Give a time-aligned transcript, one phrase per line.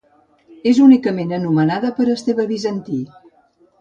[0.69, 3.03] És únicament anomenada per Esteve Bizantí.